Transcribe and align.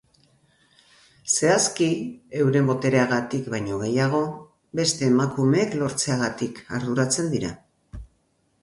Zehazki, 1.33 1.89
euren 2.45 2.71
botereagatik 2.71 3.51
baino 3.57 3.77
gehiago, 3.83 4.23
beste 4.81 5.09
emakumeek 5.11 5.79
lortzeagatik 5.83 6.65
arduratzen 6.81 7.33
dira. 7.37 7.55